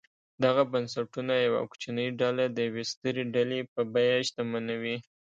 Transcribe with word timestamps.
دغه 0.43 0.63
بنسټونه 0.71 1.33
یوه 1.45 1.61
کوچنۍ 1.71 2.07
ډله 2.19 2.45
د 2.49 2.57
یوې 2.67 2.83
سترې 2.91 3.23
ډلې 3.35 3.59
په 3.73 3.81
بیه 3.93 4.17
شتمنوي. 4.27 4.97